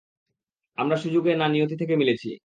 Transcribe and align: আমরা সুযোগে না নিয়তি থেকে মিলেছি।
আমরা 0.77 0.95
সুযোগে 0.97 1.31
না 1.35 1.47
নিয়তি 1.47 1.75
থেকে 1.77 1.95
মিলেছি। 1.97 2.31